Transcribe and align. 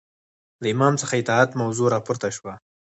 له 0.61 0.67
امام 0.75 0.93
څخه 1.01 1.13
اطاعت 1.21 1.49
موضوع 1.61 1.87
راپورته 1.95 2.27
شوه 2.37 2.53